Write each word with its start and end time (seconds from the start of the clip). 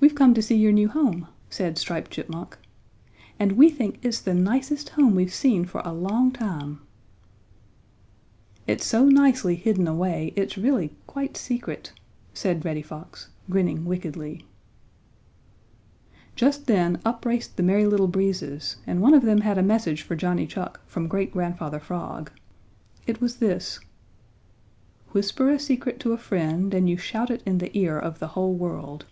"We've 0.00 0.14
come 0.14 0.34
to 0.34 0.42
see 0.42 0.56
your 0.56 0.72
new 0.72 0.88
home," 0.88 1.28
said 1.48 1.78
Striped 1.78 2.10
Chipmunk, 2.10 2.58
"and 3.38 3.52
we 3.52 3.70
think 3.70 4.00
it's 4.02 4.20
the 4.20 4.34
nicest 4.34 4.90
home 4.90 5.14
we've 5.14 5.32
seen 5.32 5.64
for 5.64 5.80
a 5.84 5.92
long 5.94 6.30
time." 6.32 6.80
"It's 8.66 8.84
so 8.84 9.04
nicely 9.06 9.54
hidden 9.54 9.86
away, 9.88 10.32
it's 10.36 10.58
really 10.58 10.94
quite 11.06 11.36
secret," 11.36 11.92
said 12.34 12.64
Reddy 12.64 12.82
Fox, 12.82 13.28
grinning 13.48 13.84
wickedly. 13.86 14.44
Just 16.36 16.66
then 16.66 17.00
up 17.04 17.24
raced 17.24 17.56
the 17.56 17.62
Merry 17.62 17.86
Little 17.86 18.08
Breezes 18.08 18.76
and 18.88 19.00
one 19.00 19.14
of 19.14 19.22
them 19.22 19.40
had 19.42 19.58
a 19.58 19.62
message 19.62 20.02
for 20.02 20.16
Johnny 20.16 20.46
Chuck 20.46 20.80
from 20.88 21.06
Great 21.08 21.32
Grandfather 21.32 21.78
Frog. 21.80 22.30
It 23.06 23.20
was 23.22 23.36
this: 23.36 23.78
"Whisper 25.12 25.50
a 25.50 25.58
secret 25.60 25.98
to 26.00 26.12
a 26.12 26.18
friend 26.18 26.74
and 26.74 26.90
you 26.90 26.96
shout 26.98 27.30
it 27.30 27.42
in 27.46 27.58
the 27.58 27.76
ear 27.78 27.96
of 27.98 28.18
the 28.18 28.28
whole 28.36 28.54
world." 28.54 29.06